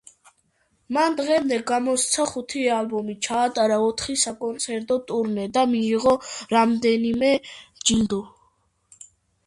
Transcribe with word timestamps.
მან 0.95 1.17
დღემდე 1.19 1.59
გამოსცა 1.71 2.25
ხუთი 2.31 2.63
ალბომი, 2.77 3.17
ჩაატარა 3.29 3.77
ოთხი 3.91 4.17
საკონცერტო 4.25 4.99
ტურნე 5.13 5.47
და 5.59 5.69
მიიღო 5.77 6.19
რამდენიმე 6.59 7.35
ჯილდო. 7.87 8.25